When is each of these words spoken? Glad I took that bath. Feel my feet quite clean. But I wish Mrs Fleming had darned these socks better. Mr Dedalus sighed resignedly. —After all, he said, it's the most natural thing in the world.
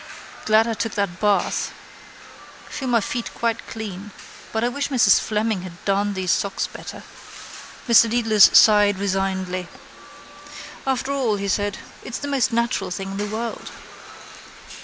Glad 0.45 0.65
I 0.65 0.73
took 0.73 0.93
that 0.95 1.19
bath. 1.19 1.71
Feel 2.69 2.87
my 2.87 3.01
feet 3.01 3.31
quite 3.35 3.67
clean. 3.67 4.09
But 4.51 4.63
I 4.63 4.67
wish 4.67 4.89
Mrs 4.89 5.19
Fleming 5.19 5.61
had 5.61 5.85
darned 5.85 6.15
these 6.15 6.31
socks 6.31 6.65
better. 6.65 7.03
Mr 7.87 8.09
Dedalus 8.09 8.49
sighed 8.51 8.97
resignedly. 8.97 9.67
—After 10.87 11.11
all, 11.13 11.35
he 11.35 11.47
said, 11.47 11.77
it's 12.03 12.17
the 12.17 12.27
most 12.27 12.51
natural 12.51 12.89
thing 12.89 13.11
in 13.11 13.17
the 13.17 13.27
world. 13.27 13.69